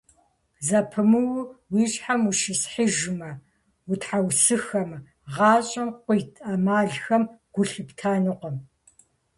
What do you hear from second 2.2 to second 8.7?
ущысхьыжмэ, утхьэусыхэмэ, гъащӏэм къуит Ӏэмалхэм гу лъыптэнукъым.